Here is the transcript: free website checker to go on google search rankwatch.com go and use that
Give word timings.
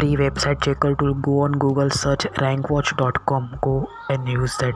free 0.00 0.16
website 0.16 0.62
checker 0.62 0.94
to 0.96 1.14
go 1.26 1.40
on 1.40 1.52
google 1.64 1.90
search 1.90 2.24
rankwatch.com 2.42 3.58
go 3.60 3.74
and 4.08 4.28
use 4.28 4.56
that 4.56 4.74